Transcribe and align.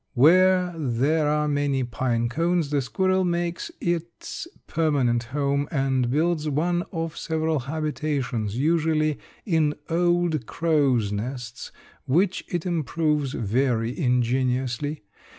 Where 0.15 0.73
there 0.75 1.27
are 1.27 1.47
many 1.47 1.83
pine 1.83 2.27
cones 2.27 2.71
the 2.71 2.81
squirrel 2.81 3.23
makes 3.23 3.69
its 3.79 4.47
permanent 4.65 5.25
home, 5.25 5.67
and 5.69 6.09
builds 6.09 6.49
one 6.49 6.81
or 6.89 7.11
several 7.11 7.59
habitations, 7.59 8.57
usually 8.57 9.19
in 9.45 9.75
old 9.91 10.47
crows' 10.47 11.11
nests, 11.11 11.71
which 12.07 12.43
it 12.49 12.65
improves 12.65 13.33
very 13.33 13.95
ingeniously. 13.95 15.03